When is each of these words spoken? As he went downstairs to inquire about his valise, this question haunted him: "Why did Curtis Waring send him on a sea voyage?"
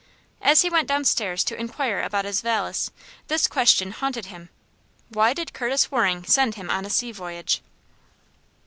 As 0.41 0.63
he 0.63 0.69
went 0.71 0.87
downstairs 0.87 1.43
to 1.43 1.55
inquire 1.55 2.01
about 2.01 2.25
his 2.25 2.41
valise, 2.41 2.89
this 3.27 3.45
question 3.45 3.91
haunted 3.91 4.25
him: 4.25 4.49
"Why 5.09 5.31
did 5.33 5.53
Curtis 5.53 5.91
Waring 5.91 6.23
send 6.23 6.55
him 6.55 6.71
on 6.71 6.85
a 6.85 6.89
sea 6.89 7.11
voyage?" 7.11 7.61